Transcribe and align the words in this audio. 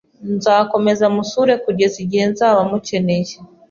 Nzakomeza 0.35 1.05
musure 1.15 1.53
kugeza 1.63 1.95
igihe 2.03 2.25
nzaba 2.31 2.59
mukeneye 2.69 3.33